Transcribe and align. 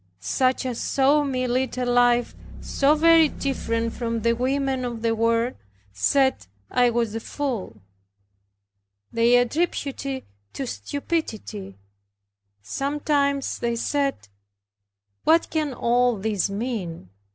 Such 0.19 0.65
as 0.65 0.81
saw 0.81 1.23
me 1.23 1.45
lead 1.45 1.77
a 1.77 1.85
life 1.85 2.33
so 2.59 2.95
very 2.95 3.27
different 3.27 3.93
from 3.93 4.21
the 4.21 4.33
women 4.35 4.83
of 4.83 5.03
the 5.03 5.13
world 5.13 5.53
said 5.93 6.47
I 6.71 6.89
was 6.89 7.13
a 7.13 7.19
fool. 7.19 7.79
They 9.11 9.37
attributed 9.37 10.05
it 10.23 10.25
to 10.53 10.65
stupidity. 10.65 11.77
Sometimes 12.63 13.59
they 13.59 13.75
said, 13.75 14.27
"What 15.23 15.51
can 15.51 15.71
all 15.71 16.15
this 16.17 16.49
mean? 16.49 17.11